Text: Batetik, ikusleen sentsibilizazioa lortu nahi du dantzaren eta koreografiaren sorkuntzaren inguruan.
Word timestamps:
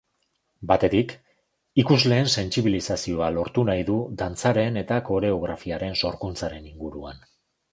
Batetik, 0.69 1.11
ikusleen 1.83 2.31
sentsibilizazioa 2.39 3.27
lortu 3.35 3.67
nahi 3.69 3.83
du 3.91 3.99
dantzaren 4.23 4.83
eta 4.83 5.01
koreografiaren 5.11 5.99
sorkuntzaren 6.05 6.71
inguruan. 6.75 7.25